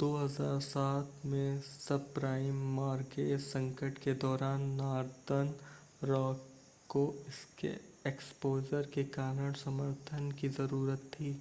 2007 0.00 1.24
में 1.24 1.60
subprime 1.60 2.60
mortgage 2.74 3.40
संकट 3.42 3.98
के 3.98 4.14
दौरान 4.16 4.68
नॉर्दर्न 4.76 5.52
रॉक 6.04 6.46
को 6.90 7.02
इसके 7.28 7.74
एक्सपोज़र 8.08 8.90
के 8.94 9.04
कारण 9.12 9.52
समर्थन 9.58 10.30
की 10.40 10.48
ज़रूरत 10.52 11.10
थी 11.14 11.36